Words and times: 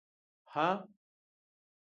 _هه! 0.53 0.67